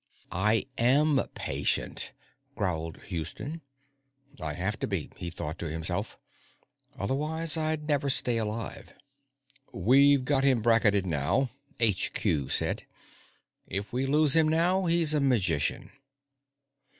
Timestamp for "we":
13.93-14.07